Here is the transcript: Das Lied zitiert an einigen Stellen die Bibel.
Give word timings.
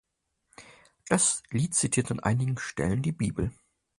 Das 1.09 1.43
Lied 1.51 1.75
zitiert 1.75 2.09
an 2.09 2.19
einigen 2.19 2.57
Stellen 2.57 3.03
die 3.03 3.11
Bibel. 3.11 3.51